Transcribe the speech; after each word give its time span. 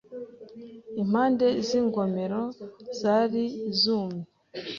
Impande 1.01 1.47
z'ingomero 1.67 2.41
zari 2.99 3.43
zumye 3.79 4.23